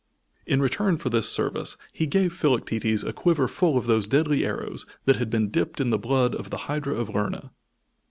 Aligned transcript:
In 0.47 0.63
return 0.63 0.97
for 0.97 1.09
this 1.09 1.29
service 1.29 1.77
he 1.93 2.07
gave 2.07 2.33
Philoctetes 2.33 3.03
a 3.03 3.13
quiver 3.13 3.47
full 3.47 3.77
of 3.77 3.85
those 3.85 4.07
deadly 4.07 4.43
arrows 4.43 4.87
that 5.05 5.17
had 5.17 5.29
been 5.29 5.51
dipped 5.51 5.79
in 5.79 5.91
the 5.91 5.99
blood 5.99 6.33
of 6.33 6.49
the 6.49 6.57
Hydra 6.65 6.95
of 6.95 7.07
Lerna. 7.07 7.51